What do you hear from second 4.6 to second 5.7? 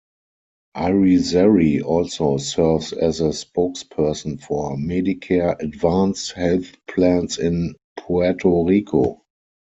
Medicare